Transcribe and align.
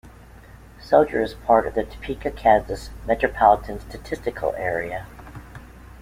Soldier 0.81 1.21
is 1.21 1.35
part 1.35 1.67
of 1.67 1.75
the 1.75 1.83
Topeka, 1.83 2.31
Kansas 2.31 2.89
Metropolitan 3.05 3.79
Statistical 3.81 4.51
Area. 4.55 5.05